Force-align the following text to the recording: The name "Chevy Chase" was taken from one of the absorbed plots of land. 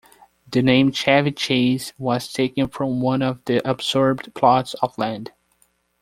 The 0.49 0.63
name 0.63 0.91
"Chevy 0.91 1.31
Chase" 1.31 1.93
was 1.99 2.33
taken 2.33 2.69
from 2.69 3.01
one 3.01 3.21
of 3.21 3.45
the 3.45 3.57
absorbed 3.69 4.33
plots 4.33 4.73
of 4.81 4.97
land. 4.97 5.31